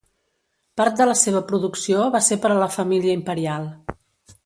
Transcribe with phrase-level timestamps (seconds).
[0.81, 3.73] Part de la seva producció va ser per a la família imperial.